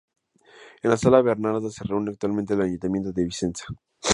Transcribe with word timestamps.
En 0.81 0.89
la 0.89 0.97
Sala 0.97 1.21
Bernarda 1.21 1.69
se 1.69 1.83
reúne 1.83 2.09
actualmente 2.09 2.55
el 2.55 2.61
ayuntamiento 2.61 3.11
de 3.11 3.23
Vicenza. 3.23 3.65